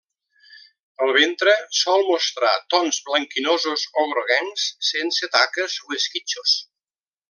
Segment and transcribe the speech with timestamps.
[1.07, 6.61] El ventre sol mostrar tons blanquinosos o groguencs, sense taques o esquitxos.